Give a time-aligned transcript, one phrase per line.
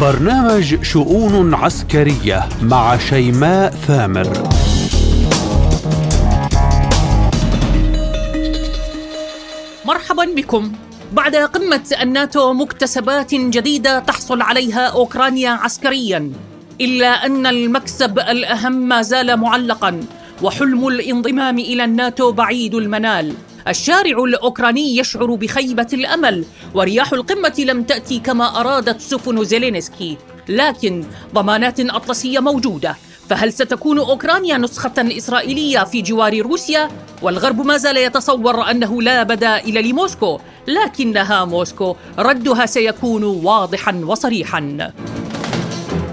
[0.00, 4.48] برنامج شؤون عسكرية مع شيماء ثامر.
[9.84, 10.72] مرحبا بكم.
[11.12, 16.32] بعد قمة الناتو مكتسبات جديدة تحصل عليها أوكرانيا عسكريا.
[16.80, 20.00] إلا أن المكسب الأهم ما زال معلقا
[20.42, 23.34] وحلم الانضمام إلى الناتو بعيد المنال.
[23.68, 26.44] الشارع الأوكراني يشعر بخيبة الأمل
[26.74, 30.16] ورياح القمة لم تأتي كما أرادت سفن زيلينسكي.
[30.48, 32.96] لكن ضمانات أطلسية موجودة
[33.30, 36.88] فهل ستكون أوكرانيا نسخة إسرائيلية في جوار روسيا؟
[37.22, 44.92] والغرب ما زال يتصور أنه لا بدائل لموسكو لكنها موسكو ردها سيكون واضحا وصريحا.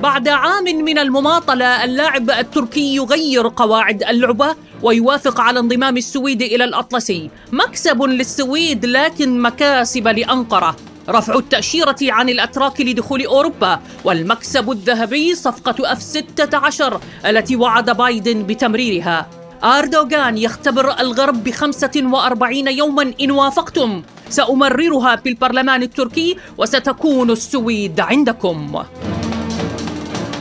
[0.03, 7.29] بعد عام من المماطلة اللاعب التركي يغير قواعد اللعبة ويوافق على انضمام السويد إلى الأطلسي.
[7.51, 10.75] مكسب للسويد لكن مكاسب لأنقرة.
[11.09, 13.79] رفع التأشيرة عن الأتراك لدخول أوروبا.
[14.03, 19.27] والمكسب الذهبي صفقة أف 16 التي وعد بايدن بتمريرها.
[19.63, 24.03] أردوغان يختبر الغرب بخمسة وأربعين يوما إن وافقتم.
[24.29, 28.83] سأمررها في البرلمان التركي وستكون السويد عندكم.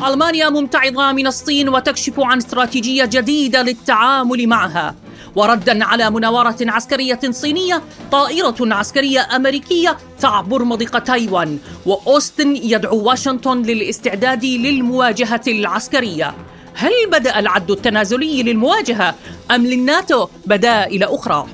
[0.06, 4.94] ألمانيا ممتعضة من الصين وتكشف عن استراتيجية جديدة للتعامل معها
[5.36, 14.44] وردا على مناورة عسكرية صينية طائرة عسكرية أمريكية تعبر مضيق تايوان وأوستن يدعو واشنطن للاستعداد
[14.44, 16.34] للمواجهة العسكرية
[16.74, 19.14] هل بدأ العد التنازلي للمواجهة
[19.50, 21.46] أم للناتو بدائل أخرى؟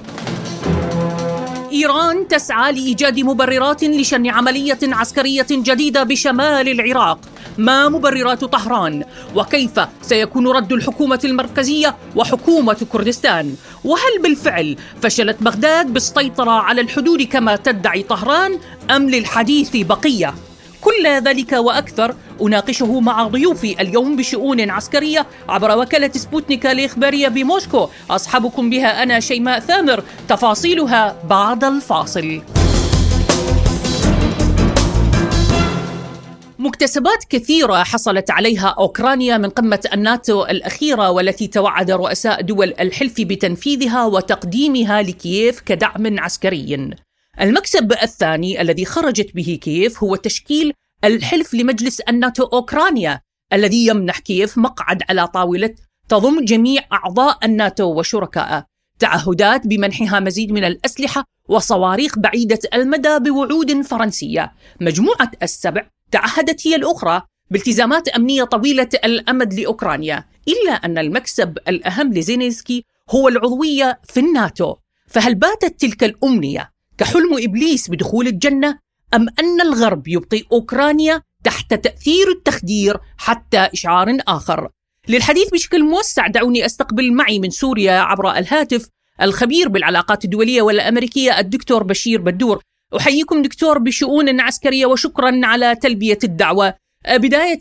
[1.72, 7.18] إيران تسعى لإيجاد مبررات لشن عملية عسكرية جديدة بشمال العراق.
[7.58, 16.50] ما مبررات طهران؟ وكيف سيكون رد الحكومة المركزية وحكومة كردستان؟ وهل بالفعل فشلت بغداد بالسيطرة
[16.50, 18.58] على الحدود كما تدعي طهران
[18.90, 20.34] أم للحديث بقية؟
[20.80, 27.88] كل ذلك وأكثر أناقشه مع ضيوفي اليوم بشؤون عسكرية عبر وكالة سبوتنيك الإخبارية بموسكو.
[28.10, 30.02] اصحبكم بها أنا شيماء ثامر.
[30.28, 32.42] تفاصيلها بعد الفاصل.
[36.58, 44.04] مكتسبات كثيرة حصلت عليها أوكرانيا من قمة الناتو الأخيرة والتي توعد رؤساء دول الحلف بتنفيذها
[44.04, 46.90] وتقديمها لكييف كدعم عسكري.
[47.40, 50.72] المكسب الثاني الذي خرجت به كييف هو تشكيل
[51.04, 53.20] الحلف لمجلس الناتو أوكرانيا
[53.52, 55.74] الذي يمنح كييف مقعد على طاولة
[56.08, 58.64] تضم جميع أعضاء الناتو وشركائه.
[58.98, 64.52] تعهدات بمنحها مزيد من الأسلحة وصواريخ بعيدة المدى بوعود فرنسية.
[64.80, 72.84] مجموعة السبع تعهدت هي الأخرى بالتزامات أمنية طويلة الأمد لأوكرانيا إلا أن المكسب الأهم لزينيسكي
[73.10, 74.76] هو العضوية في الناتو.
[75.06, 78.78] فهل باتت تلك الأمنية؟ كحلم إبليس بدخول الجنة
[79.14, 84.68] أم أن الغرب يبقي أوكرانيا تحت تأثير التخدير حتى إشعار آخر؟
[85.08, 88.88] للحديث بشكل موسع دعوني أستقبل معي من سوريا عبر الهاتف
[89.22, 92.62] الخبير بالعلاقات الدولية والأمريكية الدكتور بشير بدور.
[92.96, 96.74] أحييكم دكتور بشؤون عسكرية وشكرا على تلبية الدعوة.
[97.10, 97.58] بداية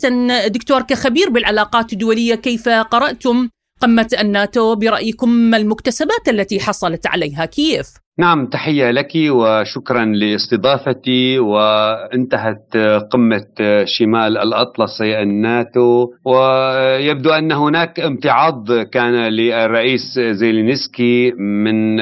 [0.48, 3.48] دكتور كخبير بالعلاقات الدولية كيف قرأتم؟
[3.80, 7.88] قمة الناتو برأيكم ما المكتسبات التي حصلت عليها كييف؟
[8.20, 11.38] نعم تحية لك وشكرا لاستضافتي.
[11.38, 12.76] وانتهت
[13.10, 13.46] قمة
[13.84, 16.06] شمال الأطلسي الناتو.
[16.24, 21.96] ويبدو أن هناك امتعاض كان للرئيس زيلينسكي من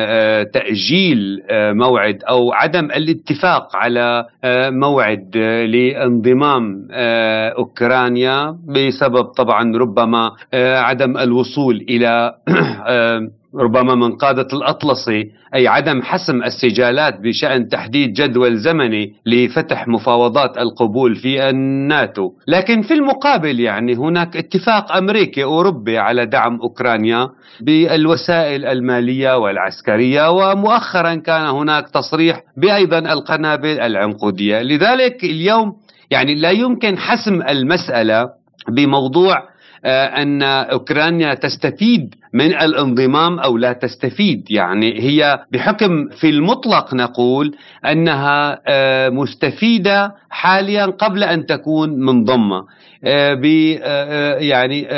[0.53, 4.27] تأجيل موعد أو عدم الاتفاق على
[4.71, 6.89] موعد لانضمام
[7.59, 12.35] أوكرانيا بسبب طبعا ربما عدم الوصول إلى
[13.59, 21.17] ربما من قادة الأطلسي أي عدم حسم السجالات بشأن تحديد جدول زمني لفتح مفاوضات القبول
[21.17, 22.33] في الناتو.
[22.49, 27.29] لكن في المقابل يعني هناك اتفاق أمريكي أوروبي على دعم أوكرانيا
[27.61, 34.63] بالوسائل المالية والعسكرية ومؤخرا كان هناك تصريح بأيضا القنابل العنقودية.
[34.63, 35.73] لذلك اليوم
[36.11, 38.29] يعني لا يمكن حسم المسألة
[38.69, 39.56] بموضوع
[39.87, 44.47] آه، أن أوكرانيا تستفيد من الانضمام أو لا تستفيد.
[44.51, 52.65] يعني هي بحكم في المطلق نقول أنها آه، مستفيدة حاليا قبل أن تكون منضمة.
[53.05, 54.89] آه، يعني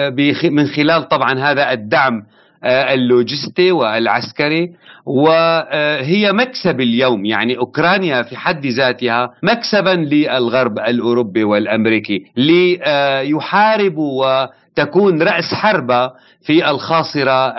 [0.45, 2.23] من خلال طبعا هذا الدعم
[2.65, 4.73] اللوجستي والعسكري.
[5.09, 12.25] وهي مكسب اليوم يعني أوكرانيا في حد ذاتها مكسبا للغرب الأوروبي والأمريكي
[13.29, 14.47] ليحاربوا
[14.79, 16.13] تكون رأس حربة
[16.43, 17.55] في الخاصرة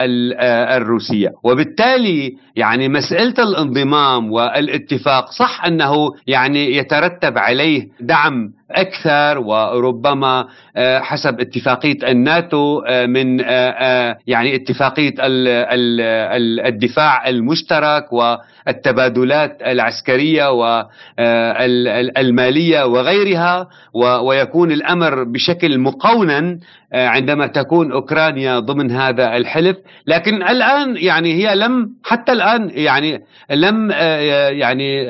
[0.78, 1.30] الروسية.
[1.44, 11.40] وبالتالي يعني مسألة الانضمام والاتفاق صح أنه يعني يترتب عليه دعم أكثر وربما آه، حسب
[11.40, 15.13] اتفاقية الناتو آه، من آه، يعني اتفاقية
[16.68, 20.52] الدفاع المشترك والتبادلات العسكرية
[22.18, 23.68] والمالية وغيرها
[24.24, 26.60] ويكون الأمر بشكل مقونا
[26.94, 29.78] عندما تكون أوكرانيا ضمن هذا الحلف.
[30.08, 33.20] لكن الآن يعني هي لم حتى الآن يعني
[33.52, 33.92] لم
[34.52, 35.06] يعني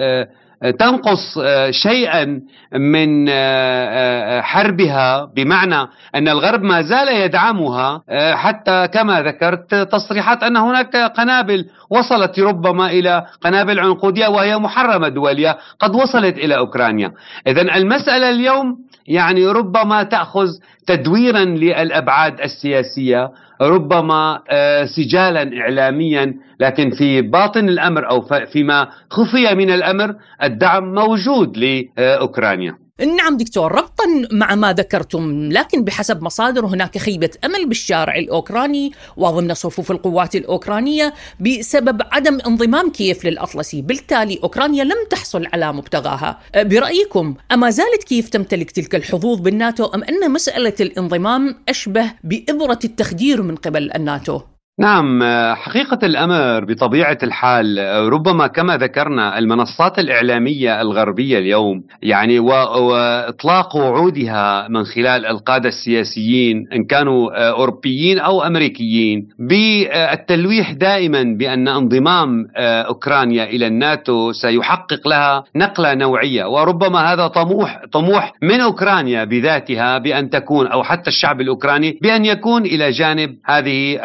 [0.61, 2.41] تنقص آه، شيئا
[2.73, 8.01] من آه، آه، حربها بمعنى أن الغرب ما زال يدعمها
[8.35, 15.57] حتى كما ذكرت تصريحات أن هناك قنابل وصلت ربما إلى قنابل عنقودية وهي محرمة دولية
[15.79, 17.11] قد وصلت إلى أوكرانيا.
[17.47, 18.77] اذا المسألة اليوم
[19.07, 20.47] يعني ربما تأخذ
[20.88, 23.29] تدويرا للأبعاد السياسية
[23.61, 28.21] ربما آه، سجالا اعلاميا لكن في باطن الأمر أو
[28.51, 32.88] فيما خفي من الأمر الدعم موجود لأوكرانيا.
[33.00, 39.54] نعم دكتور ربطا مع ما ذكرتم لكن بحسب مصادر هناك خيبة أمل بالشارع الأوكراني وضمن
[39.54, 47.36] صفوف القوات الأوكرانية بسبب عدم انضمام كييف للأطلسي بالتالي أوكرانيا لم تحصل على مبتغاها برأيكم
[47.51, 53.56] أما زالت كييف تمتلك تلك الحظوظ بالناتو أم أن مسألة الانضمام أشبه بإبرة التخدير من
[53.56, 54.42] قبل الناتو؟
[54.80, 55.24] نعم
[55.56, 57.80] حقيقة الأمر بطبيعة الحال
[58.14, 66.84] ربما كما ذكرنا المنصات الإعلامية الغربية اليوم يعني وإطلاق وعودها من خلال القادة السياسيين إن
[66.84, 76.46] كانوا أوروبيين أو أمريكيين بالتلويح دائما بأن انضمام أوكرانيا إلى الناتو سيحقق لها نقلة نوعية
[76.46, 82.66] وربما هذا طموح طموح من أوكرانيا بذاتها بأن تكون أو حتى الشعب الأوكراني بأن يكون
[82.66, 84.00] إلى جانب هذه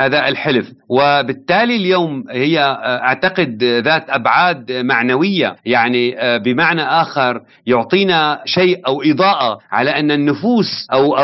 [0.00, 0.72] هذا هذا الحلف.
[0.88, 5.56] وبالتالي اليوم هي آه، أعتقد ذات أبعاد معنوية.
[5.64, 11.16] يعني آه، بمعنى آخر يعطينا شيء أو إضاءة على أن النفوس أو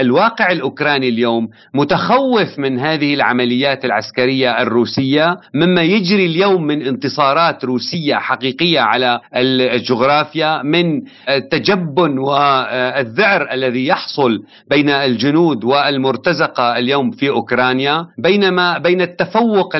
[0.00, 8.14] الواقع الأوكراني اليوم متخوف من هذه العمليات العسكرية الروسية مما يجري اليوم من انتصارات روسية
[8.14, 18.06] حقيقية على الجغرافيا من التجبن والذعر الذي يحصل بين الجنود والمرتزقة اليوم في أوكرانيا.
[18.18, 19.76] بينما بين التفوق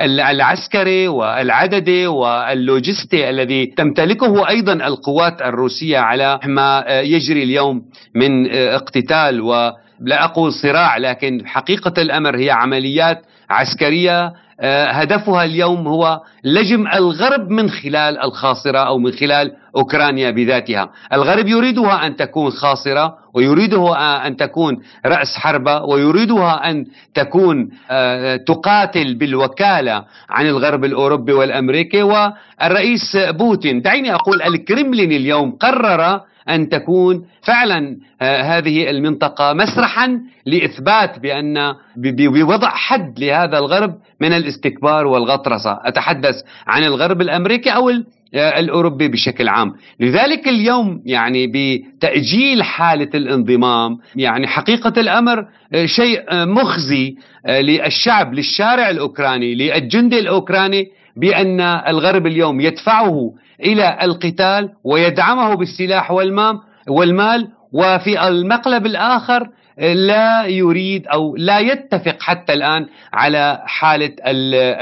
[0.00, 7.82] العسكري والعددي واللوجستي الذي تمتلكه أيضا القوات الروسية على ما يجري اليوم
[8.14, 16.86] من اقتتال ولا أقول صراع لكن حقيقة الأمر هي عمليات عسكرية هدفها اليوم هو لجم
[16.86, 20.90] الغرب من خلال الخاصرة أو من خلال أوكرانيا بذاتها.
[21.12, 29.14] الغرب يريدها أن تكون خاصرة ويريدها أن تكون رأس حربة ويريدها أن تكون آه، تقاتل
[29.14, 32.02] بالوكالة عن الغرب الأوروبي والأمريكي.
[32.02, 41.18] والرئيس بوتين دعيني أقول الكرملين اليوم قرر أن تكون فعلا آه، هذه المنطقة مسرحا لإثبات
[41.18, 46.34] بأن بوضع حد لهذا الغرب من الاستكبار والغطرسة، أتحدث
[46.66, 47.90] عن الغرب الأمريكي أو
[48.34, 56.22] آه، الأوروبي بشكل عام، لذلك اليوم يعني بتأجيل حالة الانضمام يعني حقيقة الأمر آه، شيء
[56.32, 57.16] مخزي
[57.48, 60.88] للشعب للشارع الأوكراني للجندي الأوكراني
[61.20, 63.32] بأن الغرب اليوم يدفعه
[63.64, 69.48] إلى القتال ويدعمه بالسلاح والمال والمال وفي المقلب الآخر
[69.80, 74.10] لا يريد أو لا يتفق حتى الآن على حالة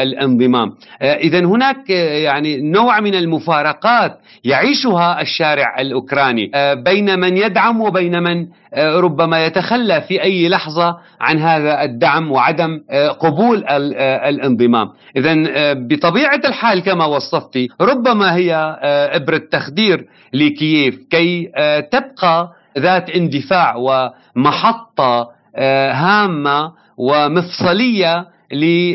[0.03, 0.73] الانضمام.
[1.03, 6.51] اذا هناك يعني نوع من المفارقات يعيشها الشارع الأوكراني.
[6.75, 12.81] بين من يدعم وبين من ربما يتخلى في أي لحظة عن هذا الدعم وعدم
[13.21, 14.89] قبول الانضمام.
[15.17, 15.35] اذا
[15.73, 18.79] بطبيعة الحال كما وصفتي ربما هي
[19.13, 21.51] ابره تخدير لكييف كي
[21.93, 28.29] تبقى ذات اندفاع ومحطة آه، هامة ومفصلية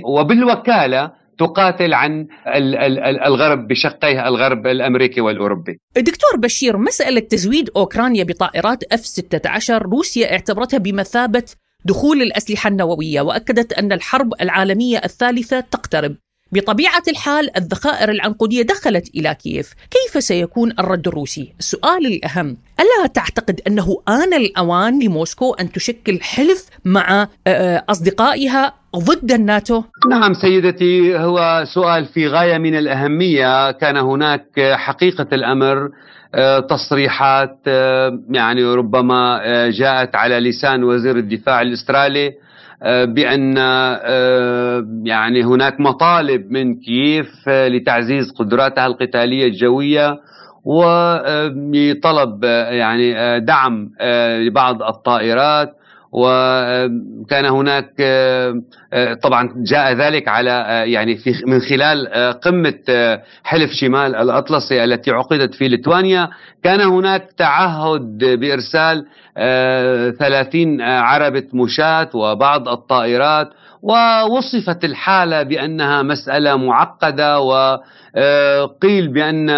[0.03, 2.27] وبالوكالة تقاتل عن
[3.25, 5.77] الغرب بشقيه الغرب الأمريكي والأوروبي.
[5.95, 11.43] دكتور بشير مسألة تزويد أوكرانيا بطائرات اف 16 روسيا اعتبرتها بمثابة
[11.85, 16.15] دخول الأسلحة النووية وأكدت أن الحرب العالمية الثالثة تقترب.
[16.51, 23.61] بطبيعة الحال الذخائر العنقودية دخلت إلى كييف كيف سيكون الرد الروسي؟ السؤال الأهم ألا تعتقد
[23.67, 27.27] أنه آن الأوان لموسكو أن تشكل حلف مع
[27.89, 35.89] أصدقائها ضد الناتو؟ نعم سيدتي هو سؤال في غاية من الأهمية كان هناك حقيقة الأمر
[36.35, 42.33] آه، تصريحات آه، يعني ربما آه، جاءت على لسان وزير الدفاع الأسترالي
[42.85, 43.57] بأن
[45.05, 50.19] يعني هناك مطالب من كييف لتعزيز قدراتها القتالية الجوية
[50.65, 53.89] وطلب يعني دعم
[54.47, 55.80] لبعض الطائرات.
[56.11, 57.93] وكان هناك
[59.23, 65.67] طبعا جاء ذلك على يعني في من خلال قمة حلف شمال الأطلسي التي عقدت في
[65.67, 66.29] ليتوانيا
[66.63, 69.05] كان هناك تعهد بإرسال
[70.19, 73.49] 30 عربة مشاة وبعض الطائرات
[73.81, 79.49] ووصفت الحالة بأنها مسألة معقدة وقيل بأن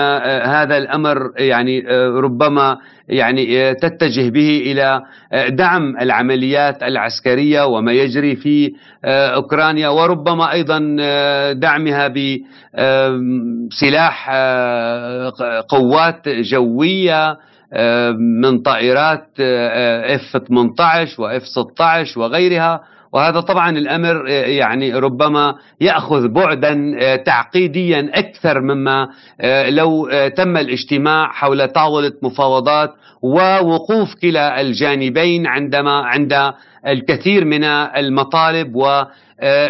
[0.45, 2.77] هذا الأمر يعني ربما
[3.09, 5.01] يعني تتجه به إلى
[5.49, 8.73] دعم العمليات العسكرية وما يجري في
[9.05, 10.79] أوكرانيا وربما أيضا
[11.53, 12.07] دعمها
[13.67, 14.29] بسلاح
[15.69, 17.37] قوات جوية
[18.41, 22.92] من طائرات اف 18 واف 16 وغيرها.
[23.13, 29.09] وهذا طبعا الأمر آه، يعني ربما يأخذ بعدا آه، تعقيديا أكثر مما
[29.41, 36.53] آه، لو تم الاجتماع حول طاولة مفاوضات ووقوف كلا الجانبين عندما عند
[36.87, 38.75] الكثير من المطالب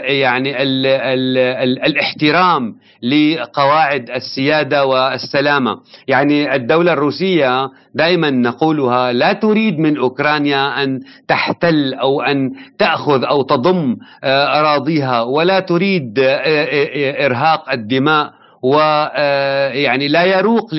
[0.04, 9.80] يعني ال ال ال الاحترام لقواعد السيادة والسلامة، يعني الدولة الروسية دائما نقولها لا تريد
[9.80, 17.72] من أوكرانيا أن تحتل أو أن تأخذ أو تضم آه، أراضيها ولا تريد آه، إرهاق
[17.72, 18.32] الدماء
[18.64, 20.74] ويعني لا يروق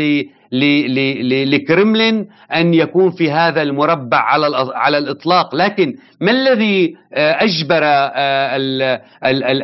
[1.53, 5.55] لكرملين أن يكون في هذا المربع على على الإطلاق.
[5.55, 8.57] لكن ما الذي آه، أجبر آه،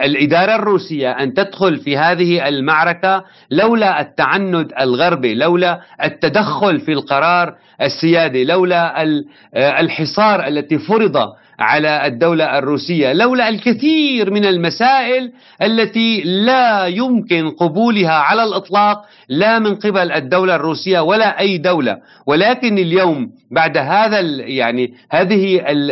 [0.04, 8.44] الإدارة الروسية أن تدخل في هذه المعركة لولا التعنت الغربي لولا التدخل في القرار السيادي
[8.44, 11.16] لولا آه، الحصار التي فرض
[11.60, 19.74] على الدولة الروسية لولا الكثير من المسائل التي لا يمكن قبولها على الإطلاق لا من
[19.74, 21.98] قبل الدولة الروسية ولا أي دولة.
[22.26, 25.90] ولكن اليوم بعد هذا يعني هذه ال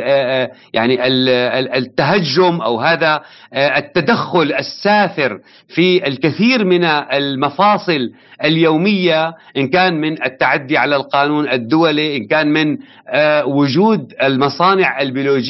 [0.75, 1.29] يعني ال
[1.75, 3.21] التهجم أو هذا
[3.55, 8.11] التدخل السافر في الكثير من المفاصل
[8.45, 12.79] اليومية إن كان من التعدي على القانون الدولي إن كان من
[13.45, 15.01] وجود المصانع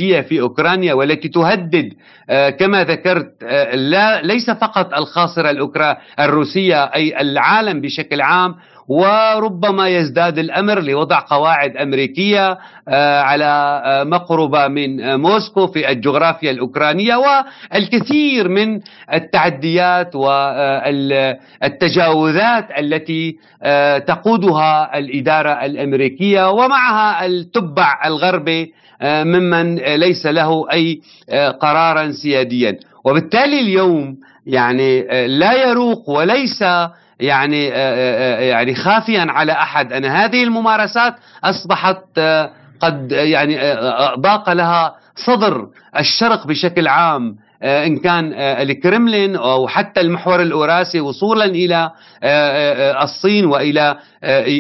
[0.09, 1.93] البيولوجية في أوكرانيا والتي تهدد
[2.59, 5.51] كما ذكرت لا ليس فقط الخاصرة
[6.21, 8.55] الروسية أي العالم بشكل عام
[8.89, 16.51] وربما يزداد الأمر لوضع قواعد أمريكية آه، على آه، مقربة من آه، موسكو في الجغرافيا
[16.51, 18.81] الأوكرانية والكثير من
[19.13, 21.59] التعديات والتجاوزات
[22.79, 23.39] التي
[24.07, 31.01] تقودها الإدارة الأمريكية ومعها التبع الغربي ممن ليس له أي
[31.61, 32.79] قرارا سياديا.
[33.05, 36.63] وبالتالي اليوم يعني لا يروق وليس
[37.21, 41.15] يعني آه، آه، آه، يعني خافيا على أحد أن هذه الممارسات
[41.45, 42.21] أصبحت
[42.81, 43.59] قد يعني
[44.19, 51.91] ضاق لها صدر الشرق بشكل عام إن كان الكرملين أو حتى المحور الأوراسي وصولا إلى
[53.03, 53.97] الصين وإلى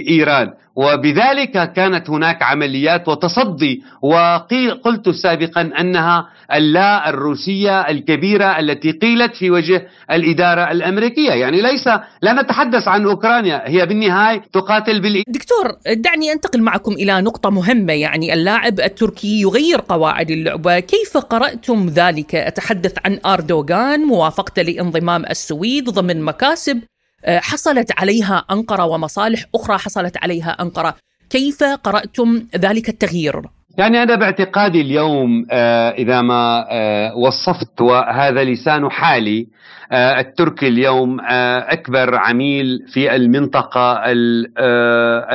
[0.08, 0.52] إيران.
[0.78, 9.86] وبذلك كانت هناك عمليات وتصدي وقلت سابقا أنها اللا الروسية الكبيرة التي قيلت في وجه
[10.10, 11.88] الإدارة الأمريكية، يعني ليس
[12.22, 15.22] لا نتحدث عن أوكرانيا، هي بالنهاية تقاتل بال.
[15.28, 17.92] دكتور دعني أنتقل معكم إلى نقطة مهمة.
[17.92, 25.90] يعني اللاعب التركي يغير قواعد اللعبة، كيف قرأتم ذلك؟ أتحدث عن أردوغان موافقته لانضمام السويد
[25.90, 26.80] ضمن مكاسب
[27.26, 30.94] حصلت عليها أنقرة ومصالح أخرى حصلت عليها أنقرة.
[31.30, 33.42] كيف قرأتم ذلك التغيير؟
[33.78, 39.46] يعني أنا باعتقادي اليوم آه، إذا ما آه، وصفت وهذا لسان حالي
[39.92, 41.20] التركي اليوم
[41.68, 44.02] أكبر عميل في المنطقة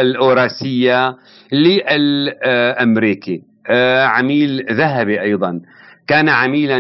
[0.02, 1.16] الأوراسية
[1.52, 3.42] للأمريكي.
[4.06, 5.62] عميل ذهبي أيضا.
[6.08, 6.80] كان عميلا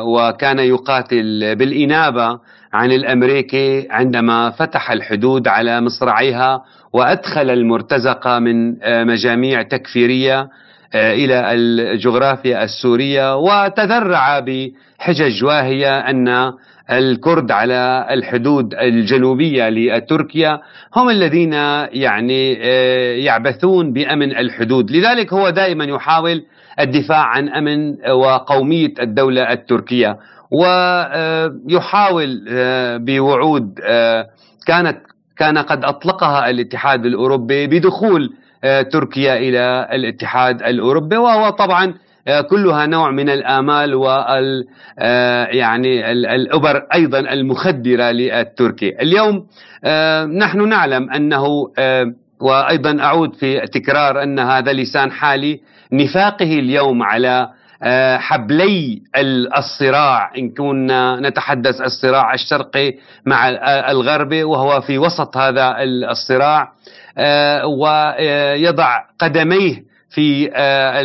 [0.00, 2.38] وكان يقاتل بالإنابة
[2.72, 10.48] عن الأمريكي عندما فتح الحدود على مصراعيها وأدخل المرتزقة من آه، مجاميع تكفيرية
[10.94, 16.52] آه، إلى الجغرافيا السورية وتذرع بحجج واهية أن
[16.90, 20.60] الكرد على الحدود الجنوبية لتركيا
[20.96, 21.52] هم الذين
[21.92, 22.52] يعني
[23.24, 26.42] يعبثون بأمن الحدود، لذلك هو دائما يحاول
[26.80, 30.16] الدفاع عن أمن وقومية الدولة التركية،
[30.50, 32.44] ويحاول
[32.98, 33.80] بوعود
[34.66, 34.98] كانت
[35.36, 38.32] كان قد أطلقها الاتحاد الأوروبي بدخول
[38.92, 41.94] تركيا إلى الاتحاد الأوروبي وهو طبعا
[42.28, 44.66] آه، كلها نوع من الآمال وال
[44.98, 49.46] آه، يعني الأبر أيضا المخدرة للتركي اليوم
[49.84, 51.44] آه، نحن نعلم أنه
[52.40, 55.60] وأيضا أعود في تكرار أن هذا لسان حالي
[55.92, 57.48] نفاقه اليوم على
[58.18, 59.02] حبلي
[59.58, 62.94] الصراع إن كنا نتحدث الصراع الشرقي
[63.26, 63.48] مع
[63.90, 65.76] الغربي وهو في وسط هذا
[66.10, 66.72] الصراع
[67.64, 71.00] ويضع قدميه في آه،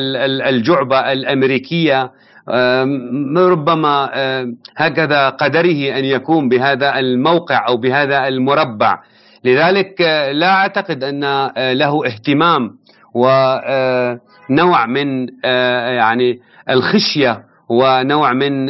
[0.49, 2.11] الجعبة الأمريكية.
[3.37, 4.09] ربما
[4.77, 8.99] هكذا قدره أن يكون بهذا الموقع أو بهذا المربع.
[9.43, 12.71] لذلك آه، لا أعتقد أن آه، له اهتمام
[13.13, 18.69] ونوع من يعني الخشية ونوع من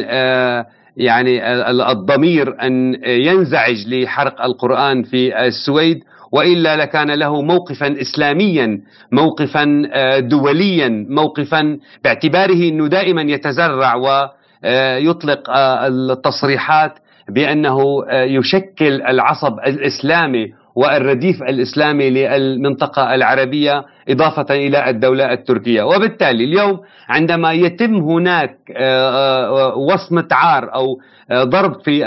[0.96, 8.80] يعني الضمير أن ينزعج لحرق القرآن في السويد وإلا لكان له موقفا اسلاميا
[9.12, 16.92] موقفا آه، دوليا موقفا باعتباره إنه دائما يتزرع ويطلق آه، التصريحات
[17.28, 26.80] بأنه آه، يشكل العصب الإسلامي والرديف الإسلامي للمنطقة العربية إضافة إلى الدولة التركية، وبالتالي اليوم
[27.08, 28.56] عندما يتم هناك
[29.76, 31.00] وصمه عار أو
[31.32, 32.04] ضرب في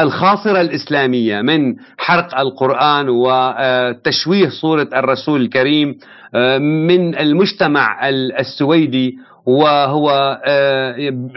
[0.00, 5.98] الخاصرة الإسلامية من حرق القرآن وتشويه صورة الرسول الكريم
[6.34, 8.08] آه، من المجتمع
[8.40, 10.92] السويدي وهو آه،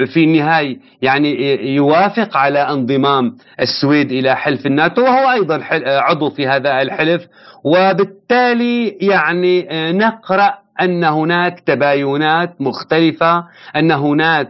[0.06, 6.82] في النهاية يعني يوافق على انضمام السويد إلى حلف الناتو وهو أيضا عضو في هذا
[6.82, 7.28] الحلف.
[7.64, 13.44] وبالتالي يعني آه، نقرأ أن هناك تباينات مختلفة
[13.76, 14.50] أن هناك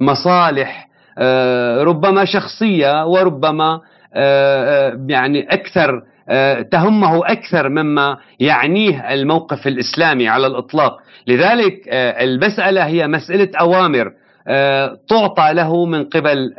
[0.00, 0.88] مصالح
[1.18, 3.80] آه، ربما شخصية وربما
[4.14, 6.02] آه، آه، يعني أكثر
[6.70, 14.12] تهمه أكثر مما يعنيه الموقف الإسلامي على الإطلاق، لذلك المسألة هي مسألة أوامر
[15.08, 16.54] تعطى له من قبل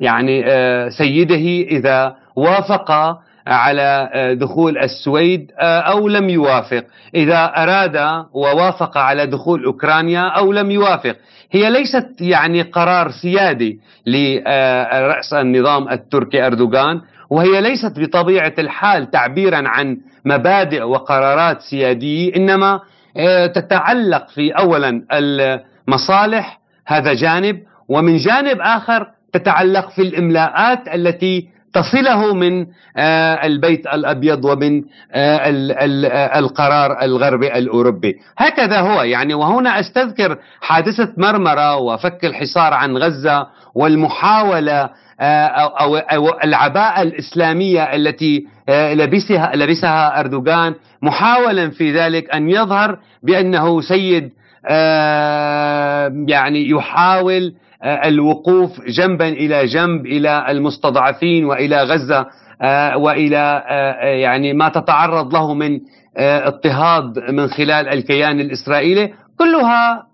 [0.00, 0.44] يعني
[0.90, 10.20] سيده إذا وافق على دخول السويد أو لم يوافق، إذا أراد ووافق على دخول أوكرانيا
[10.20, 11.16] أو لم يوافق،
[11.52, 17.00] هي ليست يعني قرار سيادي لرأس النظام التركي أردوغان.
[17.30, 22.80] وهي ليست بطبيعة الحال تعبيرا عن مبادئ وقرارات سيادية إنما
[23.16, 32.34] آه، تتعلق في أولا المصالح هذا جانب ومن جانب آخر تتعلق في الإملاءات التي تصله
[32.34, 34.82] من آه، البيت الأبيض ومن
[35.12, 35.48] آه،
[36.38, 38.16] القرار الغربي الأوروبي.
[38.38, 47.02] هكذا هو يعني وهنا أستذكر حادثة مرمرة وفك الحصار عن غزة والمحاولة أو, أو العباءة
[47.02, 54.30] الإسلامية التي لبسها لبسها أردوغان محاولا في ذلك أن يظهر بأنه سيد
[56.28, 62.26] يعني يحاول آه، الوقوف جنبا إلى جنب إلى المستضعفين وإلى غزة
[62.62, 65.80] آه، وإلى آه، يعني ما تتعرض له من
[66.16, 69.12] اضطهاد من خلال الكيان الإسرائيلي.
[69.38, 70.06] كلها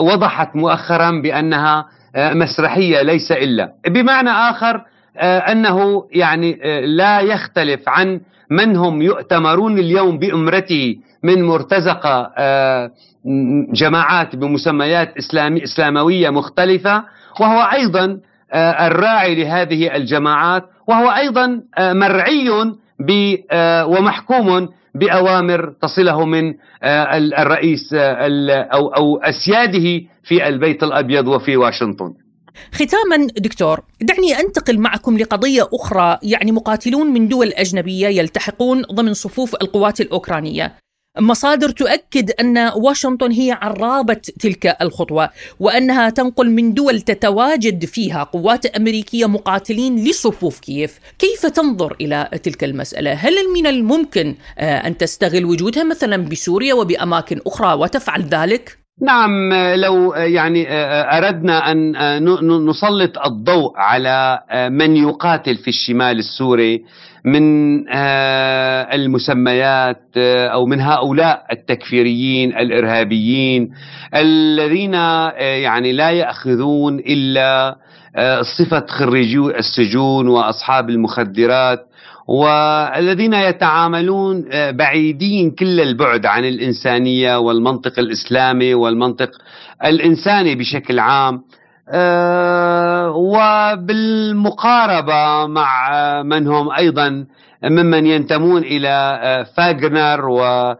[0.00, 1.84] وضحت مؤخرا بأنها
[2.16, 3.72] مسرحية ليس إلا.
[3.86, 4.84] بمعنى آخر
[5.22, 12.32] أنه يعني لا يختلف عن من هم يؤتمرون اليوم بأمرته من مرتزقة
[13.72, 17.04] جماعات بمسميات إسلامي إسلاموية مختلفة
[17.40, 18.20] وهو أيضا
[18.52, 22.74] آه، الراعي لهذه الجماعات وهو أيضا آه، مرعي آه،
[23.86, 26.54] ومحكوم بأوامر تصله من
[27.38, 32.14] الرئيس أو أو أسياده في البيت الأبيض وفي واشنطن.
[32.72, 39.54] ختاما دكتور دعني أنتقل معكم لقضية أخرى يعني مقاتلون من دول أجنبية يلتحقون ضمن صفوف
[39.62, 40.72] القوات الأوكرانية.
[41.20, 48.66] مصادر تؤكد أن واشنطن هي عرابة تلك الخطوة وأنها تنقل من دول تتواجد فيها قوات
[48.66, 55.44] أمريكية مقاتلين لصفوف كييف، كيف تنظر إلى تلك المسألة؟ هل من الممكن آه، أن تستغل
[55.44, 60.66] وجودها مثلا بسوريا وبأماكن أخرى وتفعل ذلك؟ نعم لو يعني
[61.18, 66.84] أردنا أن نسلط الضوء على من يقاتل في الشمال السوري
[67.24, 67.84] من
[68.94, 70.02] المسميات
[70.52, 73.70] أو من هؤلاء التكفيريين الإرهابيين
[74.14, 74.94] الذين
[75.64, 77.76] يعني لا يأخذون إلا
[78.58, 81.86] صفة خريجي السجون وأصحاب المخدرات
[82.28, 89.30] والذين يتعاملون بعيدين كل البعد عن الإنسانية والمنطق الإسلامي والمنطق
[89.84, 91.42] الإنساني بشكل عام.
[94.14, 95.92] وبالمقاربة مع
[96.22, 97.26] من هم أيضا
[97.64, 100.74] ممن ينتمون إلى فاغنر و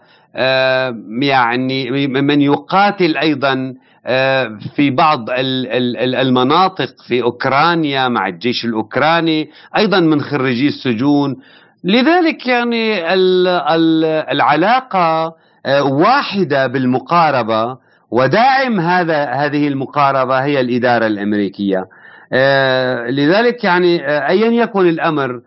[1.23, 3.75] يعني من يقاتل أيضا
[4.07, 11.37] آه، في بعض المناطق في أوكرانيا مع الجيش الأوكراني أيضا من خريجي السجون.
[11.85, 13.13] لذلك يعني
[14.33, 15.35] العلاقة
[15.67, 17.77] آه، واحدة بالمقاربة
[18.15, 21.85] وداعم هذا هذه المقاربه هي الإدارة الأمريكية.
[22.33, 25.41] آه، لذلك يعني ايا يكن الأمر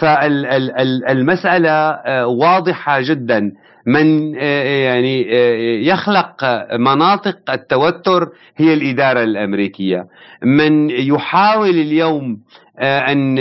[0.00, 3.52] فالمساله واضحة جدا.
[3.88, 10.06] من آه، يعني آه، يخلق مناطق التوتر هي الإدارة الأمريكية.
[10.42, 12.38] من يحاول اليوم
[12.78, 13.38] آه، أن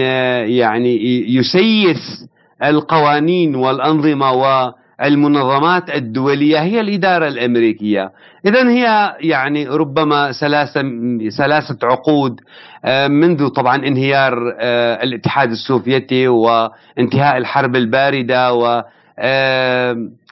[0.47, 0.99] يعني
[1.35, 2.27] يسيس
[2.63, 4.31] القوانين والأنظمة
[4.99, 8.11] والمنظمات الدولية هي الإدارة الأمريكية.
[8.45, 10.31] إذا هي يعني ربما
[11.37, 12.41] ثلاثة عقود
[13.09, 14.33] منذ طبعا انهيار
[15.03, 18.83] الاتحاد السوفيتي وانتهاء الحرب الباردة و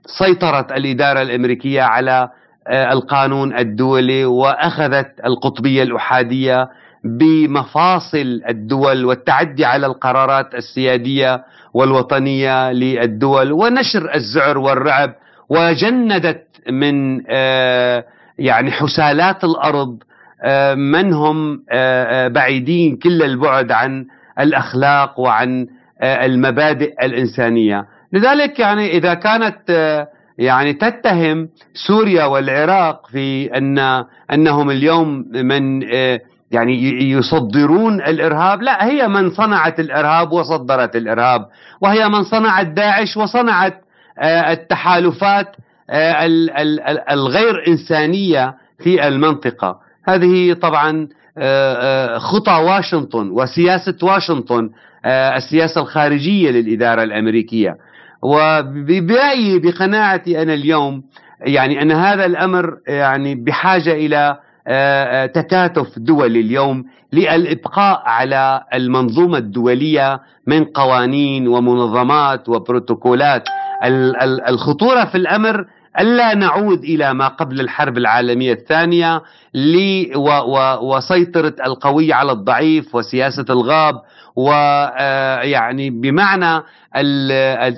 [0.06, 2.30] سيطرت الإدارة الأمريكية على
[2.68, 6.70] آه، القانون الدولي وأخذت القطبية الأحادية
[7.04, 11.44] بمفاصل الدول والتعدي على القرارات السيادية
[11.76, 15.16] والوطنية للدول ونشر الذعر والرعب
[15.50, 18.06] وجندت من آه،
[18.40, 19.98] يعني حسالات الأرض
[20.44, 21.64] آه، من هم
[22.28, 24.06] بعيدين كل البعد عن
[24.40, 25.68] الأخلاق وعن
[26.04, 27.86] المبادئ الإنسانية.
[28.14, 30.08] لذلك يعني إذا كانت آه،
[30.38, 31.50] يعني تتهم
[31.88, 36.20] سوريا والعراق في أن أنهم اليوم من آه،
[36.56, 38.62] يعني يصدرون الإرهاب.
[38.62, 41.46] لا هي من صنعت الإرهاب وصدرت الإرهاب
[41.82, 43.82] وهي من صنعت داعش وصنعت
[44.20, 45.48] آه، التحالفات
[47.12, 49.80] الغير إنسانية في المنطقة.
[50.08, 51.08] هذه طبعا
[52.18, 54.70] خطى واشنطن وسياسة واشنطن
[55.06, 57.78] السياسة الخارجية للإدارة الأمريكية.
[58.22, 61.04] وبرأيي بقناعتي أنا اليوم
[61.42, 64.40] يعني أن هذا الأمر يعني آه، آه،
[65.26, 73.44] تكاتف دولي اليوم للإبقاء على المنظومة الدولية من قوانين ومنظمات وبروتوكولات
[74.48, 75.66] الخطورة في الأمر
[76.00, 79.22] ألا نعود إلى ما قبل الحرب العالمية الثانية
[80.82, 84.02] وسيطرة القوي على الضعيف وسياسة الغاب
[84.36, 86.64] ويعني آه، بمعنى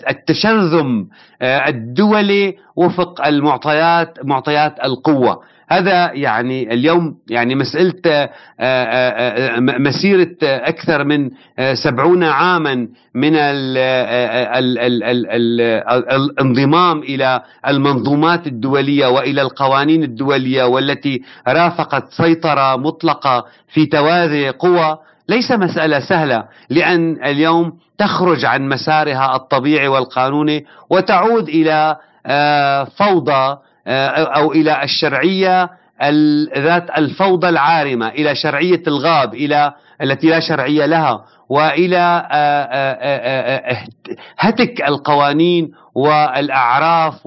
[0.09, 1.07] التشرذم
[1.41, 5.41] آه، الدولي وفق المعطيات معطيات القوة.
[5.69, 11.29] هذا يعني اليوم يعني مسألة آه، مسيرة أكثر من
[11.73, 13.35] سبعون عاما من
[16.15, 24.97] الانضمام إلى المنظومات الدولية وإلى القوانين الدولية والتي رافقت سيطرة مطلقة في توازي قوى.
[25.29, 33.61] ليس مسألة سهلة لأن اليوم تخرج عن مسارها الطبيعي والقانوني وتعود إلى آه، فوضى آه،
[33.87, 35.69] أو إلى الشرعية
[36.57, 43.87] ذات الفوضى العارمة إلى شرعية الغاب إلى التي لا شرعية لها وإلى آه،
[44.39, 47.25] هتك القوانين والأعراف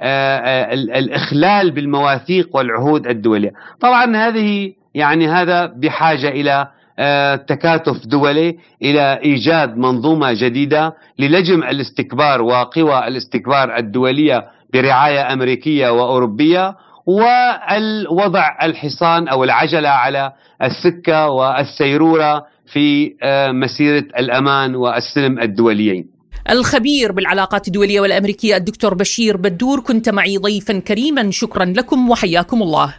[0.00, 3.50] والاخلال بالمواثيق والعهود الدولية.
[3.80, 12.42] طبعا هذه يعني هذا بحاجة إلى آه، تكاتف دولي إلى إيجاد منظومة جديدة للجم الاستكبار
[12.42, 23.52] وقوى الاستكبار الدولية برعاية أمريكية وأوروبية والوضع الحصان أو العجلة على السكة والسيرورة في آه،
[23.52, 26.06] مسيرة الأمان والسلم الدوليين.
[26.50, 32.94] الخبير بالعلاقات الدولية والأمريكية الدكتور بشير بدور كنت معي ضيفا كريما شكرا لكم وحياكم الله.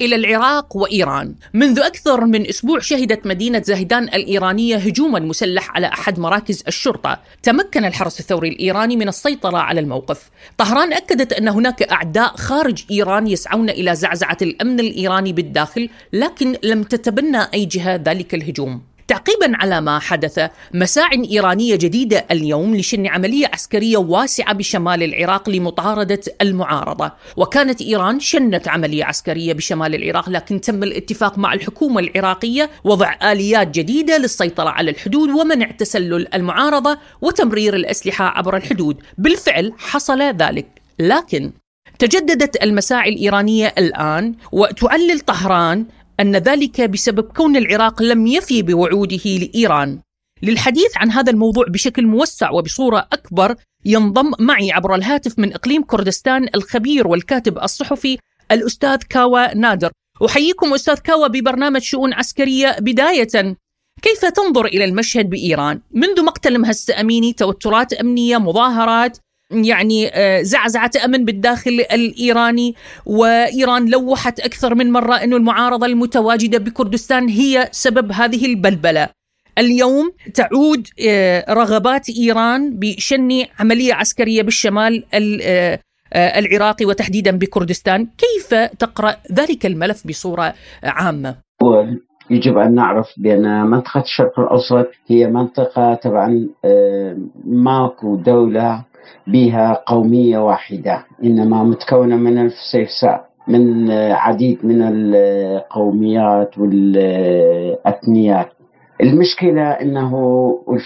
[0.00, 1.34] إلى العراق وإيران.
[1.54, 7.20] منذ أكثر من أسبوع شهدت مدينة زاهدان الإيرانية هجوما مسلح على أحد مراكز الشرطة.
[7.42, 10.30] تمكن الحرس الثوري الإيراني من السيطرة على الموقف.
[10.58, 16.82] طهران أكدت أن هناك أعداء خارج إيران يسعون إلى زعزعة الأمن الإيراني بالداخل لكن لم
[16.82, 18.93] تتبنى أي جهة ذلك الهجوم.
[19.08, 20.50] تعقيبا على ما حدث.
[20.74, 27.12] مساع إيرانية جديدة اليوم لشن عملية عسكرية واسعة بشمال العراق لمطاردة المعارضة.
[27.36, 33.68] وكانت إيران شنت عملية عسكرية بشمال العراق لكن تم الاتفاق مع الحكومة العراقية وضع آليات
[33.68, 38.96] جديدة للسيطرة على الحدود ومنع تسلل المعارضة وتمرير الأسلحة عبر الحدود.
[39.18, 40.66] بالفعل حصل ذلك.
[40.98, 41.52] لكن
[41.98, 45.86] تجددت المساعي الإيرانية الآن وتعلل طهران
[46.20, 50.00] أن ذلك بسبب كون العراق لم يفي بوعوده لإيران.
[50.42, 56.48] للحديث عن هذا الموضوع بشكل موسع وبصورة أكبر ينضم معي عبر الهاتف من إقليم كردستان
[56.54, 58.18] الخبير والكاتب الصحفي
[58.52, 59.90] الأستاذ كاوا نادر.
[60.26, 62.76] أحييكم أستاذ كاوا ببرنامج شؤون عسكرية.
[62.80, 63.56] بداية
[64.02, 69.18] كيف تنظر إلى المشهد بإيران؟ منذ مقتل مهسة أميني توترات أمنية مظاهرات
[69.50, 72.74] يعني آه، زعزعة أمن بالداخل الإيراني
[73.06, 79.08] وإيران لوحت أكثر من مرة أن المعارضة المتواجدة بكردستان هي سبب هذه البلبلة
[79.58, 83.28] اليوم تعود آه، رغبات إيران بشن
[83.60, 85.78] عملية عسكرية بالشمال آه،
[86.14, 90.54] العراقي وتحديدا بكردستان كيف تقرأ ذلك الملف بصورة
[90.84, 91.36] عامة؟
[92.30, 96.48] يجب أن نعرف بأن منطقة الشرق الأوسط هي منطقة طبعا
[97.44, 98.84] ماكو دولة
[99.26, 101.04] بها قومية واحدة.
[101.24, 108.46] إنما متكونة من الفسيفساء من عديد من القوميات والأثنيات.
[109.00, 110.12] المشكلة أنه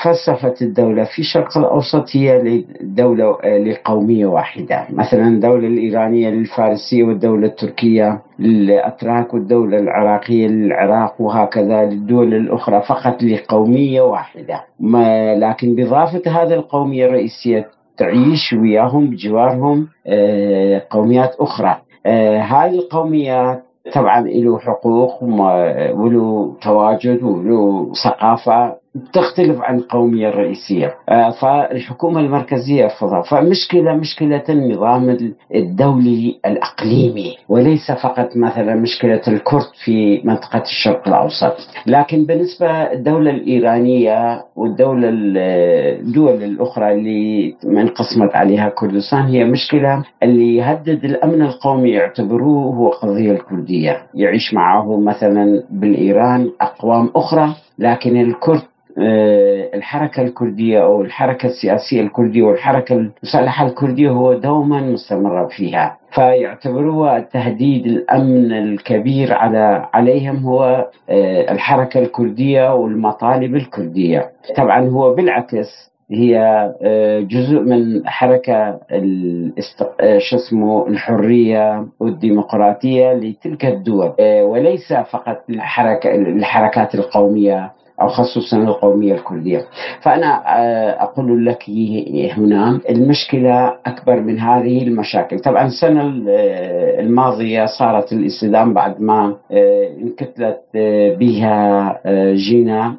[0.04, 4.86] فلسفة الدولة في الشرق الأوسط هي دولة لقومية واحدة.
[4.90, 14.00] مثلا الدولة الإيرانية للفارسية والدولة التركية للأتراك والدولة العراقية للعراق وهكذا للدول الأخرى فقط لقومية
[14.00, 14.60] واحدة.
[14.80, 17.66] ما لكن بإضافة هذه القومية الرئيسية
[17.98, 21.76] تعيش وياهم بجوارهم آه، قوميات أخرى.
[22.06, 23.62] آه، هذه القوميات
[23.94, 25.22] طبعا له حقوق
[25.94, 28.74] وله تواجد وله ثقافة
[29.12, 30.94] تختلف عن القومية الرئيسية.
[31.08, 32.88] آه، فالحكومة المركزية
[33.30, 35.16] فمشكلة مشكلة النظام
[35.54, 37.36] الدولي الأقليمي.
[37.48, 41.56] وليس فقط مثلا مشكلة الكرد في منطقة الشرق الأوسط.
[41.86, 51.04] لكن بالنسبة للدولة الإيرانية والدولة الدول الأخرى اللي انقسمت عليها كردستان هي مشكلة اللي يهدد
[51.04, 54.02] الأمن القومي يعتبروه هو القضية الكردية.
[54.14, 58.62] يعيش معه مثلا بالإيران أقوام أخرى لكن الكرد
[59.74, 65.96] الحركة الكردية أو الحركة السياسية الكردية والحركة المسلحة الكردية هو دوما مستمر فيها.
[66.12, 74.30] فيعتبروها التهديد الأمن الكبير على عليهم هو آه، الحركة الكردية والمطالب الكردية.
[74.56, 76.38] طبعا هو بالعكس هي
[76.82, 78.78] آه، جزء من حركة
[80.18, 84.12] شو اسمه الحرية والديمقراطية لتلك الدول.
[84.20, 87.72] وليس فقط الحركة الحركات القومية.
[88.00, 89.64] أو خصوصا القومية الكردية.
[90.02, 91.70] فأنا آه، أقول لك
[92.36, 95.38] هنا المشكلة أكبر من هذه المشاكل.
[95.38, 100.60] طبعا السنة آه، الماضية صارت الاستدام بعد ما آه، انكتلت
[101.20, 102.00] بها
[102.34, 102.94] جينا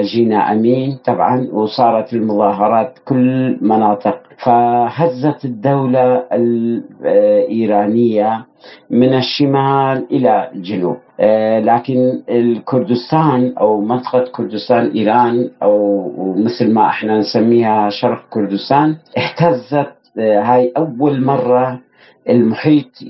[0.00, 8.44] جينا أمين طبعا وصارت المظاهرات كل مناطق فهزت الدولة الإيرانية
[8.90, 10.96] من الشمال إلى الجنوب.
[11.20, 19.92] آه، لكن الكردستان أو منطقة كردستان إيران أو مثل ما إحنا نسميها شرق كردستان اهتزت
[20.18, 21.80] آه، هاي أول مرة
[22.28, 23.02] المحيط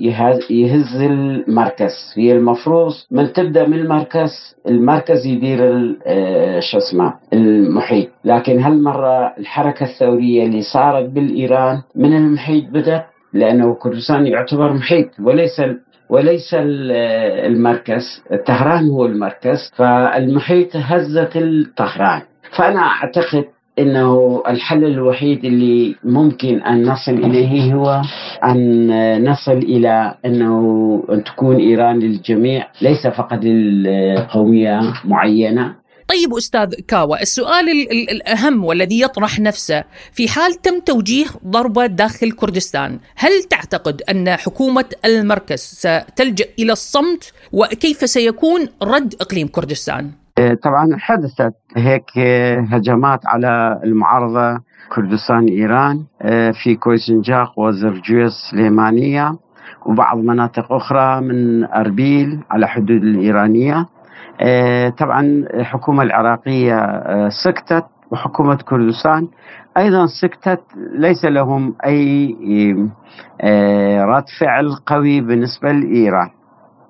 [0.49, 2.13] يهز المركز.
[2.17, 5.59] هي المفروض من تبدأ من المركز المركز يدير
[6.05, 8.07] آه، شو اسمه المحيط.
[8.25, 15.61] لكن هالمرة الحركة الثورية اللي صارت بالإيران من المحيط بدأت لأنه كردستان يعتبر محيط وليس
[16.09, 18.23] وليس المركز.
[18.45, 22.21] طهران هو المركز فالمحيط هزت الطهران.
[22.57, 23.45] فأنا أعتقد
[23.79, 28.01] إنه الحل الوحيد اللي ممكن أن نصل إليه هو
[28.43, 35.75] أن نصل إلى أنه ان تكون إيران للجميع ليس فقط للقومية معينة.
[36.07, 42.99] طيب أستاذ كاوا السؤال الأهم والذي يطرح نفسه في حال تم توجيه ضربة داخل كردستان
[43.15, 50.24] هل تعتقد أن حكومة المركز ستلجأ إلى الصمت؟ وكيف سيكون رد إقليم كردستان؟
[50.63, 52.17] طبعا حدثت هيك
[52.73, 54.59] هجمات على المعارضة
[54.95, 59.35] كردستان إيران إيه، في كويسنجاق وزرجوية سليمانيه
[59.85, 63.85] وبعض مناطق أخرى من أربيل على حدود الإيرانية.
[64.97, 65.21] طبعا
[65.53, 66.79] الحكومة العراقية
[67.29, 69.27] سكتت وحكومة كردستان
[69.77, 70.61] أيضا سكتت
[70.97, 72.35] ليس لهم أي
[74.03, 76.29] رد فعل قوي بالنسبة لإيران.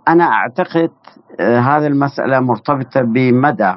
[0.08, 3.76] أنا أعتقد آه، هذه المسألة مرتبطة بمدى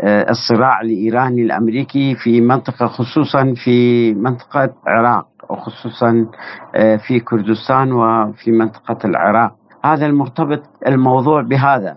[0.00, 6.26] آه، الصراع الإيراني الأمريكي في منطقة خصوصا في منطقة العراق وخصوصا
[6.74, 9.54] آه، في كردستان وفي منطقة العراق.
[9.84, 11.96] هذا المرتبط الموضوع بهذا.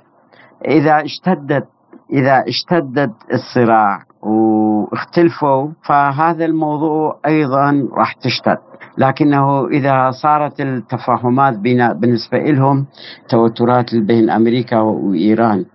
[0.68, 1.68] إذا اشتدت
[2.14, 8.58] إذا اشتدت الصراع واختلفوا فهذا الموضوع أيضا راح تشتد.
[8.98, 11.60] لكنه إذا صارت التفاهمات
[11.96, 12.86] بالنسبة لهم
[13.30, 15.66] توترات بين أمريكا وإيران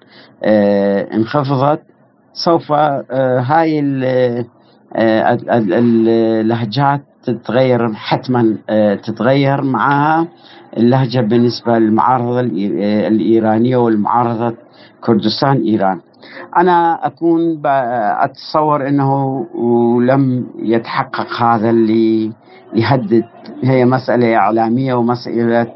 [0.44, 1.80] آه، انخفضت.
[2.33, 3.80] سوف آه، هاي
[4.94, 8.57] آه، اللهجات تتغير حتما
[9.04, 10.28] تتغير معها
[10.76, 14.57] اللهجة بالنسبة للمعارضة الإيرانية والمعارضة
[15.00, 16.00] كردستان إيران
[16.57, 19.47] أنا أكون أتصور أنه
[20.01, 22.33] لم يتحقق هذا اللي
[22.75, 23.25] يهدد.
[23.62, 25.66] هي مسألة إعلامية ومسألة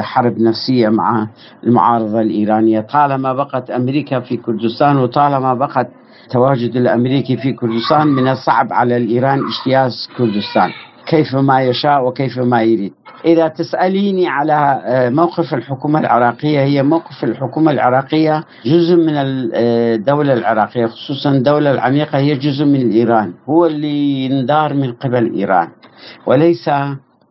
[0.00, 1.26] حرب نفسية مع
[1.64, 2.80] المعارضة الإيرانية.
[2.80, 5.88] طالما بقت أمريكا في كردستان وطالما بقت
[6.30, 10.70] تواجد الأمريكي في كردستان من الصعب على الإيران اجتياز كردستان.
[11.08, 12.92] كيف ما يشاء وكيف ما يريد.
[13.24, 20.86] إذا تسأليني على آه، موقف الحكومة العراقية هي موقف الحكومة العراقية جزء من الدولة العراقية
[20.86, 25.68] خصوصا الدولة العميقة هي جزء من إيران هو اللي يندار من قبل إيران
[26.26, 26.70] وليس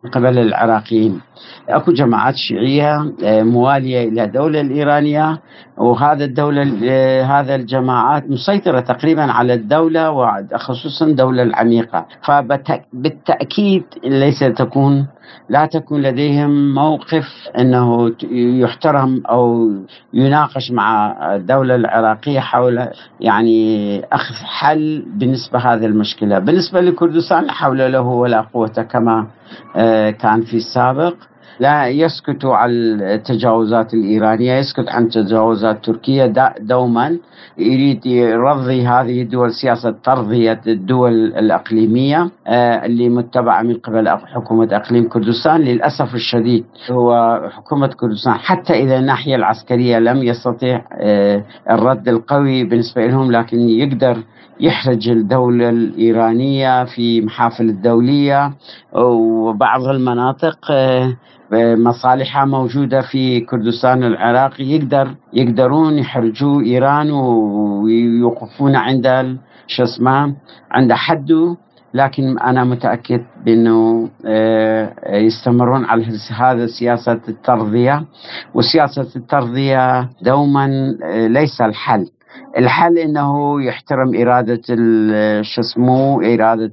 [0.04, 1.20] من قبل العراقيين.
[1.68, 5.40] أكو جماعات شيعية آه، موالية إلى الدولة الإيرانية
[5.76, 12.06] وهذا الدولة آه، هذا الجماعات مسيطرة تقريبا على الدولة وخصوصا الدولة العميقة.
[12.22, 15.06] فبالتاكيد ليس تكون
[15.48, 19.72] لا تكون لديهم موقف إنه يحترم أو
[20.12, 22.88] يناقش مع الدولة العراقية حول
[23.20, 29.26] يعني أخذ حل بالنسبة هذه المشكلة، بالنسبة لكردستان لا حول له ولا قوة كما
[29.76, 31.14] آه، كان في السابق.
[31.60, 32.70] لا يسكت عن
[33.02, 37.18] التجاوزات الإيرانية يسكت عن تجاوزات تركيا دوما
[37.58, 45.08] يريد يرضي هذه الدول سياسة ترضية الدول الأقليمية آه، اللي متبعة من قبل حكومة أقليم
[45.08, 45.60] كردستان.
[45.60, 53.06] للأسف الشديد هو حكومة كردستان حتى إذا الناحية العسكرية لم يستطيع آه، الرد القوي بالنسبة
[53.06, 54.16] لهم لكن يقدر
[54.60, 58.52] يحرج الدولة الإيرانية في محافل الدولية
[58.92, 61.16] وبعض المناطق آه،
[61.52, 70.34] مصالحها موجودة في كردستان العراقي يقدر يقدرون يحرجوا إيران ويوقفون عند شو اسمه
[70.70, 71.56] عند حده
[71.94, 76.06] لكن أنا متأكد بأنه آه، يستمرون على
[76.36, 78.04] هذا سياسة الترضية
[78.54, 82.06] وسياسة الترضية دوما آه، ليس الحل.
[82.58, 84.62] الحل إنه يحترم إرادة
[85.42, 86.72] شو اسمه إرادة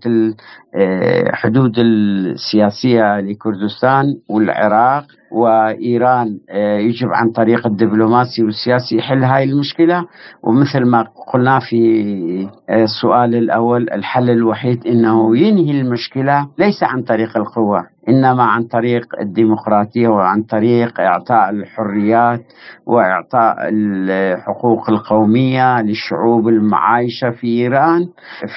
[0.76, 10.06] الحدود آه، السياسية لكردستان والعراق وإيران آه، يجب عن طريق الدبلوماسي والسياسي يحل هاي المشكلة.
[10.44, 17.38] ومثل ما قلنا في آه، السؤال الأول الحل الوحيد إنه ينهي المشكلة ليس عن طريق
[17.38, 17.95] القوة.
[18.10, 22.42] إنما عن طريق الديمقراطية وعن طريق إعطاء الحريات
[22.86, 28.08] وإعطاء الحقوق القومية للشعوب المعايشة في إيران.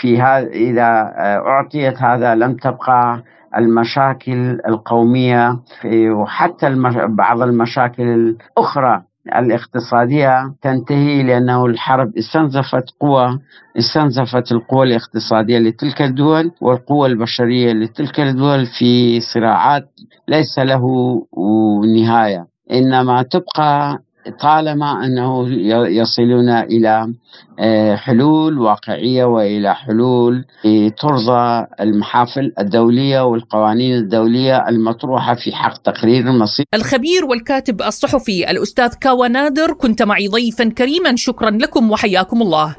[0.01, 3.23] في هذا إذا آه، أعطيت هذا لم تبقى
[3.57, 5.59] المشاكل القومية
[6.13, 6.75] وحتى
[7.09, 9.03] بعض المشاكل الأخرى
[9.35, 13.39] الاقتصادية تنتهي لأنه الحرب استنزفت قوى
[13.79, 19.89] استنزفت القوى الاقتصادية لتلك الدول والقوى البشرية لتلك الدول في صراعات
[20.29, 20.83] ليس له
[21.97, 22.47] نهاية.
[22.73, 23.99] إنما تبقى
[24.41, 25.49] طالما أنه
[25.89, 27.15] يصلون إلى
[27.61, 30.45] آه، حلول واقعية وإلى حلول
[30.99, 36.67] ترضى المحافل الدولية والقوانين الدولية المطروحة في حق تقرير المصير.
[36.75, 42.77] الخبير والكاتب الصحفي الأستاذ كاوا نادر كنت معي ضيفا كريما شكرا لكم وحياكم الله.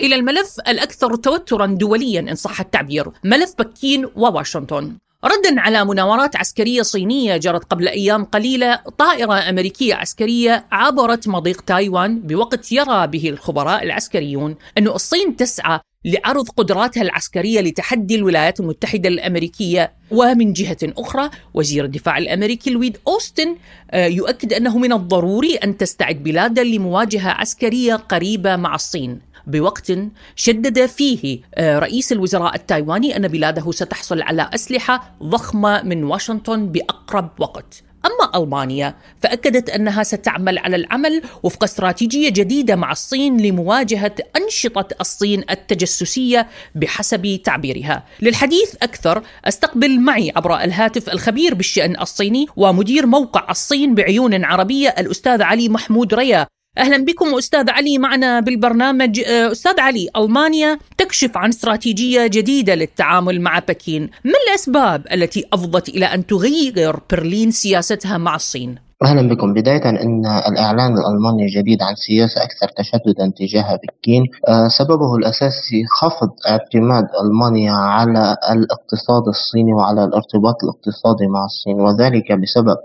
[0.00, 4.92] إلى الملف الأكثر توترا دوليا إن صح التعبير ملف بكين وواشنطن
[5.24, 12.20] ردا على مناورات عسكرية صينية جرت قبل أيام قليلة طائرة أمريكية عسكرية عبرت مضيق تايوان
[12.20, 19.92] بوقت يرى به الخبراء العسكريون أن الصين تسعى لعرض قدراتها العسكرية لتحدي الولايات المتحدة الأمريكية
[20.10, 23.56] ومن جهة أخرى وزير الدفاع الأمريكي لويد أوستن
[23.90, 29.20] آه، يؤكد أنه من الضروري أن تستعد بلادا لمواجهة عسكرية قريبة مع الصين.
[29.46, 29.92] بوقت
[30.36, 37.30] شدد فيه آه، رئيس الوزراء التايواني أن بلاده ستحصل على أسلحة ضخمة من واشنطن بأقرب
[37.38, 37.82] وقت.
[38.06, 45.44] أما ألمانيا فأكدت أنها ستعمل على العمل وفق استراتيجية جديدة مع الصين لمواجهة أنشطة الصين
[45.50, 48.04] التجسسية بحسب تعبيرها.
[48.22, 55.42] للحديث أكثر أستقبل معي عبر الهاتف الخبير بالشأن الصيني ومدير موقع الصين بعيون عربية الأستاذ
[55.42, 56.46] علي محمود ريا.
[56.78, 63.40] أهلا بكم أستاذ علي معنا بالبرنامج آه، أستاذ علي ألمانيا تكشف عن استراتيجية جديدة للتعامل
[63.40, 69.52] مع بكين، ما الأسباب التي أفضت إلى أن تغير برلين سياستها مع الصين؟ أهلا بكم
[69.54, 76.30] بداية أن الإعلان الألماني الجديد عن سياسة أكثر تشددا تجاه بكين آه، سببه الأساسي خفض
[76.48, 82.76] اعتماد ألمانيا على الاقتصاد الصيني وعلى الارتباط الاقتصادي مع الصين وذلك بسبب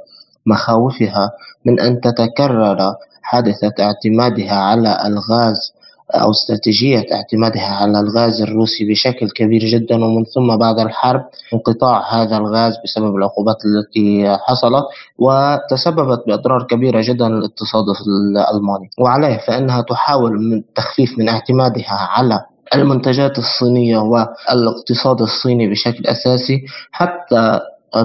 [0.48, 1.32] مخاوفها
[1.66, 5.74] من أن تتكرر حادثة اعتمادها على الغاز
[6.16, 9.95] أو استراتيجية اعتمادها على الغاز الروسي بشكل كبير جدا.
[10.06, 11.22] ومن ثم بعد الحرب
[11.54, 14.84] انقطاع هذا الغاز بسبب العقوبات التي حصلت
[15.18, 18.89] وتسببت بأضرار كبيرة جدا للاقتصاد الألماني.
[19.00, 22.41] وعليه فإنها تحاول من التخفيف من اعتمادها على
[22.76, 27.60] المنتجات الصينية والاقتصاد الصيني بشكل أساسي حتى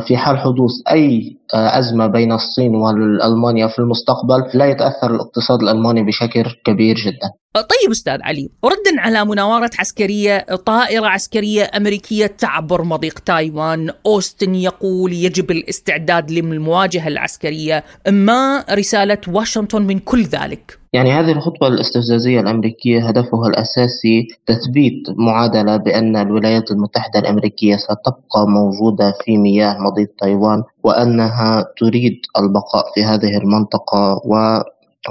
[0.07, 6.44] في حال حدوث أي أزمة بين الصين والألمانيا في المستقبل لا يتأثر الاقتصاد الألماني بشكل
[6.64, 7.30] كبير جدا.
[7.55, 13.90] طيب أستاذ علي ردا على مناورة عسكرية طائرة عسكرية أمريكية تعبر مضيق تايوان.
[14.07, 20.82] أوستن يقول يجب الاستعداد للمواجهة العسكرية ما رسالة واشنطن من كل ذلك.
[20.94, 29.14] يعني هذه الخطوة الاستفزازية الأمريكية هدفها الأساسي تثبيت معادلة بأن الولايات المتحدة الأمريكية ستبقى موجودة
[29.24, 31.41] في مياه مضيق تايوان وأنها
[31.78, 34.62] تريد البقاء في هذه المنطقة و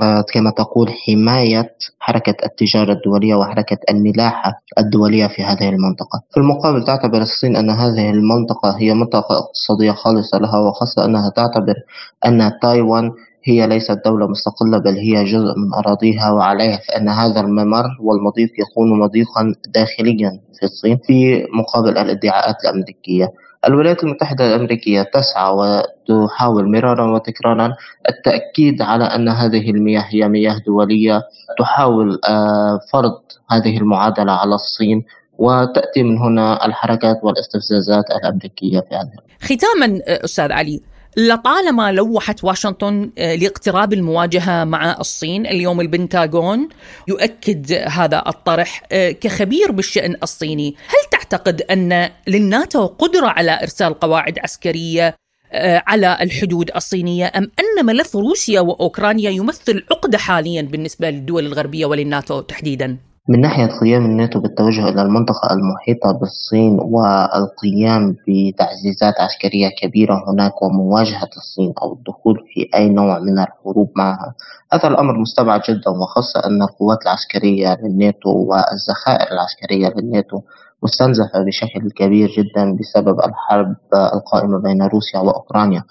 [0.02, 6.22] آه، كما تقول حماية حركة التجارة الدولية وحركة الملاحة الدولية في هذه المنطقة.
[6.32, 11.76] في المقابل تعتبر الصين أن هذه المنطقة هي منطقة اقتصادية خالصة لها وخاصة أنها تعتبر
[12.26, 13.12] أن تايوان
[13.44, 19.00] هي ليست دولة مستقلة بل هي جزء من أراضيها وعليها فإن هذا الممر والمضيق يكون
[19.00, 23.28] مضيقا داخليا في الصين في مقابل الادعاءات الأمريكية.
[23.68, 27.76] الولايات المتحدة الأمريكية تسعى وتحاول مرارا وتكرارا
[28.10, 31.22] التأكيد على أن هذه المياه هي مياه دولية.
[31.60, 35.06] تحاول آه، فرض هذه المعادلة على الصين
[35.38, 40.82] وتأتي من هنا الحركات والاستفزازات الأمريكية في هذا ختاما آه، أستاذ علي
[41.18, 46.70] لطالما لوحت واشنطن آه، لاقتراب المواجهة مع الصين اليوم البنتاغون
[47.08, 55.16] يؤكد هذا الطرح كخبير بالشأن الصيني هل تعتقد أن للناتو قدرة على إرسال قواعد عسكرية
[55.54, 61.86] آه، على الحدود الصينية أم أن ملف روسيا وأوكرانيا يمثل عقدة حاليا بالنسبة للدول الغربية
[61.86, 62.98] وللناتو تحديدا؟
[63.28, 71.30] من ناحية قيام الناتو بالتوجه إلى المنطقة المحيطة بالصين والقيام بتعزيزات عسكرية كبيرة هناك ومواجهة
[71.38, 74.34] الصين أو الدخول في أي نوع من الحروب معها.
[74.74, 80.42] هذا الأمر مستبعد جدا وخاصة أن القوات العسكرية للناتو والذخائر العسكرية للناتو
[80.84, 85.84] مستنزفة بشكل كبير جدا بسبب الحرب القائمة بين روسيا وأوكرانيا.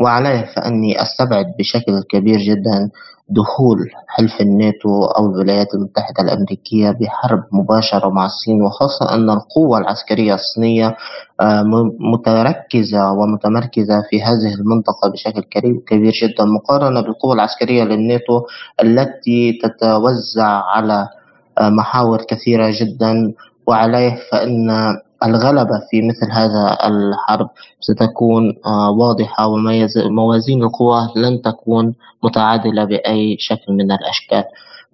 [0.00, 2.90] وعليه فأني أستبعد بشكل كبير جدا
[3.32, 10.34] دخول حلف الناتو أو الولايات المتحدة الأمريكية بحرب مباشرة مع الصين وخاصة أن القوة العسكرية
[10.34, 10.96] الصينية
[11.40, 11.62] آه،
[12.00, 15.42] متركزة ومتمركزة في هذه المنطقة بشكل
[15.86, 18.42] كبير جدا مقارنة بالقوة العسكرية للناتو
[18.82, 21.08] التي تتوزع على
[21.58, 23.32] آه، محاور كثيرة جدا
[23.66, 24.70] وعليه فإن
[25.26, 27.48] الغلبة في مثل هذا الحرب
[27.80, 31.94] ستكون آه، واضحة وموازين القوى لن تكون
[32.24, 34.44] متعادلة بأي شكل من الأشكال.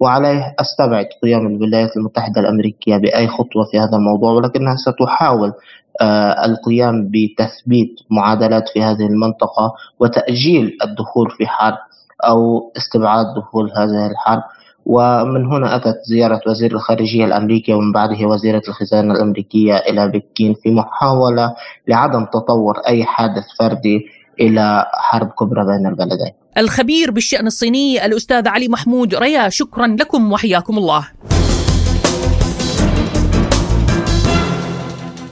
[0.00, 5.52] وعليه أستبعد قيام الولايات المتحدة الأمريكية بأي خطوة في هذا الموضوع ولكنها ستحاول
[6.00, 11.78] آه، القيام بتثبيت معادلات في هذه المنطقة وتأجيل الدخول في حرب
[12.24, 14.42] أو استبعاد دخول هذه الحرب.
[14.88, 20.70] ومن هنا أتت زيارة وزير الخارجية الأمريكي ومن بعده وزيرة الخزانة الأمريكية إلى بكين في
[20.70, 21.54] محاولة
[21.88, 24.06] لعدم تطور أي حادث فردي
[24.40, 26.32] إلى حرب كبرى بين البلدين.
[26.58, 31.08] الخبير بالشأن الصيني الأستاذ علي محمود ريا شكرا لكم وحياكم الله.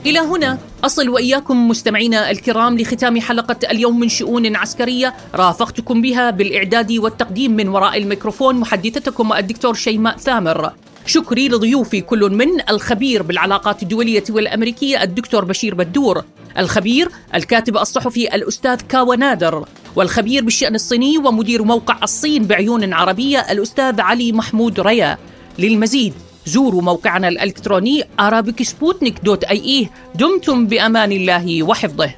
[0.05, 0.57] إلى هنا.
[0.83, 5.13] أصل وإياكم مستمعينا الكرام لختام حلقة اليوم من شؤون عسكرية.
[5.35, 10.71] رافقتكم بها بالإعداد والتقديم من وراء الميكروفون محدثتكم الدكتور شيماء ثامر.
[11.05, 16.23] شكري لضيوفي كل من الخبير بالعلاقات الدولية والأمريكية الدكتور بشير بدور.
[16.57, 19.65] الخبير الكاتب الصحفي الأستاذ كاوى نادر.
[19.95, 25.17] والخبير بالشأن الصيني ومدير موقع الصين بعيون عربية الأستاذ علي محمود ريا.
[25.59, 26.13] للمزيد
[26.47, 32.11] زوروا موقعنا الإلكتروني arabicsputnik.ie دمتم بأمان الله وحفظه.